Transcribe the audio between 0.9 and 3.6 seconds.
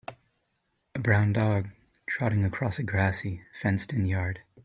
A brown dog trotting across a grassy,